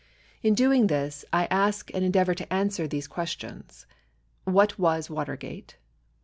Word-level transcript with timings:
In 0.41 0.55
doing 0.55 0.87
this, 0.87 1.23
I 1.31 1.45
ask 1.51 1.93
and 1.93 2.03
endeavor 2.03 2.33
to 2.33 2.51
answer 2.51 2.87
these 2.87 3.07
questions: 3.07 3.85
What 4.45 4.79
was 4.79 5.11
Watergate? 5.11 5.77